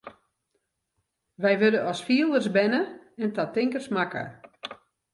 Wy 1.41 1.53
wurde 1.61 1.79
as 1.91 1.99
fielers 2.07 2.47
berne 2.55 2.81
en 3.23 3.31
ta 3.35 3.43
tinkers 3.55 3.89
makke. 3.95 4.23